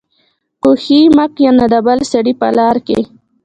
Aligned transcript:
کوهي 0.63 0.99
مه 1.17 1.25
کينه 1.35 1.65
دبل 1.71 1.99
سړي 2.11 2.33
په 2.41 2.47
لار 2.57 2.77
کي 2.87 2.99